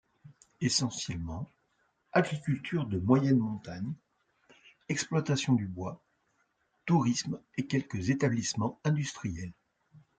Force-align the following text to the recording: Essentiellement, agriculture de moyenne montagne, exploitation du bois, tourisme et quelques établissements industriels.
Essentiellement, 0.61 1.47
agriculture 2.11 2.87
de 2.87 2.97
moyenne 2.97 3.37
montagne, 3.37 3.93
exploitation 4.89 5.53
du 5.53 5.67
bois, 5.67 6.01
tourisme 6.87 7.39
et 7.55 7.67
quelques 7.67 8.09
établissements 8.09 8.79
industriels. 8.83 9.53